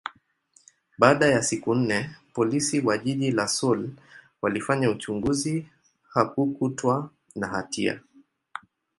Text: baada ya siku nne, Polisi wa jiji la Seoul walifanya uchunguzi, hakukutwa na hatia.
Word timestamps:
baada 0.97 1.25
ya 1.27 1.43
siku 1.43 1.75
nne, 1.75 2.09
Polisi 2.33 2.79
wa 2.79 2.97
jiji 2.97 3.31
la 3.31 3.47
Seoul 3.47 3.89
walifanya 4.41 4.89
uchunguzi, 4.89 5.67
hakukutwa 6.13 7.09
na 7.35 7.47
hatia. 7.47 7.99